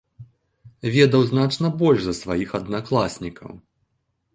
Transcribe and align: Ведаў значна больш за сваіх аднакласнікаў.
Ведаў 0.95 1.21
значна 1.33 1.71
больш 1.85 2.01
за 2.09 2.19
сваіх 2.23 2.49
аднакласнікаў. 2.61 3.51